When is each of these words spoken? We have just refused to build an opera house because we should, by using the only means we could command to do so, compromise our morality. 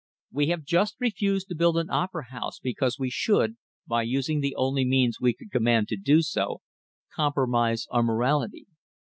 We 0.31 0.47
have 0.47 0.63
just 0.63 0.95
refused 0.99 1.47
to 1.49 1.55
build 1.55 1.77
an 1.77 1.91
opera 1.91 2.31
house 2.31 2.57
because 2.57 2.97
we 2.97 3.11
should, 3.11 3.57
by 3.85 4.01
using 4.01 4.41
the 4.41 4.55
only 4.55 4.83
means 4.83 5.21
we 5.21 5.35
could 5.35 5.51
command 5.51 5.89
to 5.89 5.95
do 5.95 6.23
so, 6.23 6.63
compromise 7.13 7.85
our 7.91 8.01
morality. 8.01 8.65